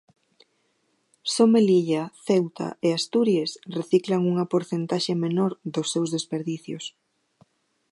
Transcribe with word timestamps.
Só 1.33 1.45
Melilla, 1.53 2.03
Ceuta 2.27 2.67
e 2.85 2.87
Asturies 2.99 3.51
reciclan 3.77 4.21
unha 4.31 4.45
porcentaxe 4.53 5.13
menor 5.23 5.51
dos 5.73 5.87
seus 5.93 6.09
desperdicios. 6.15 6.85